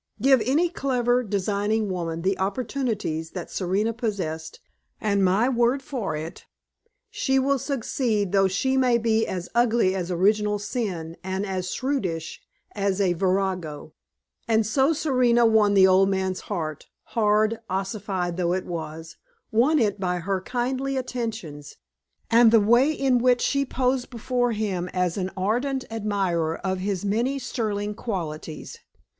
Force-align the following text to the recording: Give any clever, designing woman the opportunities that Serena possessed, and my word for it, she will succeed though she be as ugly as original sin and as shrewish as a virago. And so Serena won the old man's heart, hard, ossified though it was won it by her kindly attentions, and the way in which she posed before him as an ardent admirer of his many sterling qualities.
Give 0.19 0.41
any 0.43 0.67
clever, 0.67 1.21
designing 1.21 1.87
woman 1.87 2.23
the 2.23 2.39
opportunities 2.39 3.29
that 3.33 3.51
Serena 3.51 3.93
possessed, 3.93 4.59
and 4.99 5.23
my 5.23 5.47
word 5.47 5.83
for 5.83 6.15
it, 6.15 6.47
she 7.11 7.37
will 7.37 7.59
succeed 7.59 8.31
though 8.31 8.47
she 8.47 8.77
be 8.97 9.27
as 9.27 9.47
ugly 9.53 9.93
as 9.93 10.09
original 10.09 10.57
sin 10.57 11.17
and 11.23 11.45
as 11.45 11.67
shrewish 11.71 12.39
as 12.71 12.99
a 12.99 13.13
virago. 13.13 13.93
And 14.47 14.65
so 14.65 14.91
Serena 14.91 15.45
won 15.45 15.75
the 15.75 15.85
old 15.85 16.09
man's 16.09 16.39
heart, 16.49 16.87
hard, 17.13 17.59
ossified 17.69 18.37
though 18.37 18.53
it 18.53 18.65
was 18.65 19.17
won 19.51 19.77
it 19.77 19.99
by 19.99 20.17
her 20.17 20.41
kindly 20.41 20.97
attentions, 20.97 21.75
and 22.31 22.49
the 22.51 22.59
way 22.59 22.91
in 22.91 23.19
which 23.19 23.41
she 23.41 23.65
posed 23.67 24.09
before 24.09 24.53
him 24.53 24.89
as 24.93 25.15
an 25.15 25.29
ardent 25.37 25.85
admirer 25.91 26.57
of 26.63 26.79
his 26.79 27.05
many 27.05 27.37
sterling 27.37 27.93
qualities. 27.93 28.79